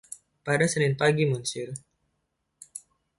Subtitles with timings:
[0.45, 1.69] Pada Senin pagi, monsieur.